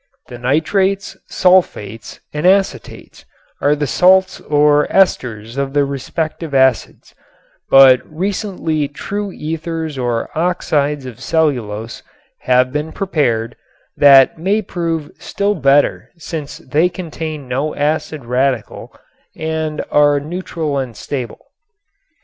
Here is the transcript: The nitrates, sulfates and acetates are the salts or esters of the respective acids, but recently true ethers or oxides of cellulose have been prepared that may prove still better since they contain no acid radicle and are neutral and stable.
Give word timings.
The 0.29 0.39
nitrates, 0.39 1.15
sulfates 1.29 2.21
and 2.33 2.43
acetates 2.47 3.23
are 3.61 3.75
the 3.75 3.85
salts 3.85 4.41
or 4.49 4.87
esters 4.87 5.57
of 5.59 5.73
the 5.73 5.85
respective 5.85 6.55
acids, 6.55 7.13
but 7.69 8.01
recently 8.11 8.87
true 8.87 9.31
ethers 9.31 9.99
or 9.99 10.31
oxides 10.35 11.05
of 11.05 11.19
cellulose 11.19 12.01
have 12.39 12.73
been 12.73 12.91
prepared 12.91 13.55
that 13.95 14.39
may 14.39 14.63
prove 14.63 15.11
still 15.19 15.53
better 15.53 16.09
since 16.17 16.57
they 16.57 16.89
contain 16.89 17.47
no 17.47 17.75
acid 17.75 18.21
radicle 18.21 18.89
and 19.35 19.85
are 19.91 20.19
neutral 20.19 20.79
and 20.79 20.97
stable. 20.97 21.51